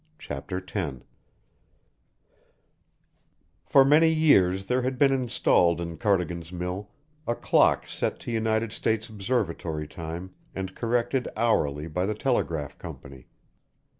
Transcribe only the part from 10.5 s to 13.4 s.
and corrected hourly by the telegraph company.